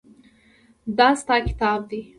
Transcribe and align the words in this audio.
دا 0.97 1.07
ستا 1.21 1.35
کتاب 1.47 1.79
دی. 1.89 2.01